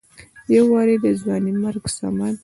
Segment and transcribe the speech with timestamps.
[0.55, 2.35] يو وارې د ځوانيمرګ صمد